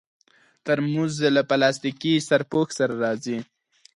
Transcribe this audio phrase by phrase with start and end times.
[0.65, 3.37] ترموز له پلاستيکي سرپوښ سره راځي.